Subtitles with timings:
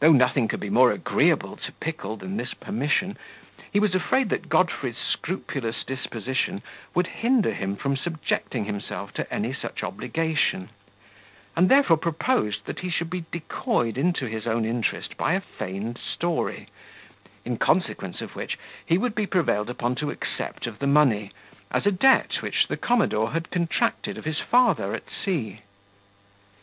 [0.00, 3.16] Though nothing could be more agreeable to Pickle than this permission,
[3.72, 6.60] he was afraid that Godfrey's scrupulous disposition
[6.94, 10.68] would hinder him from subjecting himself to any such obligation;
[11.56, 15.96] and therefore proposed that he should be decoyed into his own interest by a feigned
[15.96, 16.68] story,
[17.46, 21.30] in consequence of which he would be prevailed upon to accept of the money,
[21.70, 25.60] as a debt which the commodore had contracted of his father at sea.